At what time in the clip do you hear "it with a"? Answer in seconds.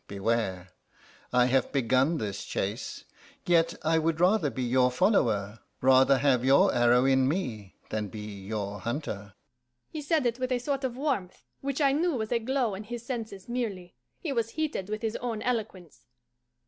10.25-10.57